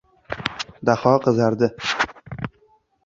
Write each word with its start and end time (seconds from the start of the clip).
Daho 0.89 1.13
qizardi. 1.25 1.69